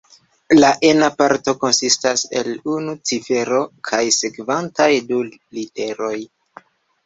[0.61, 3.61] La ena parto konsistas el unu cifero
[3.93, 6.15] kaj sekvantaj du literoj.